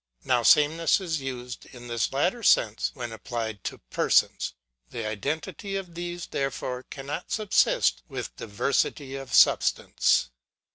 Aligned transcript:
Now 0.25 0.41
sameness 0.41 0.99
is 0.99 1.21
used 1.21 1.67
in 1.67 1.87
this 1.87 2.11
latter 2.11 2.41
sense, 2.41 2.89
when 2.95 3.11
applied 3.11 3.63
to 3.65 3.77
persons. 3.91 4.55
The 4.89 5.05
identity 5.05 5.75
of 5.75 5.93
these, 5.93 6.25
therefore, 6.25 6.81
cannot 6.89 7.29
subsist 7.31 8.01
with 8.09 8.35
diversity 8.35 9.13
of 9.15 9.31
substance. 9.31 10.31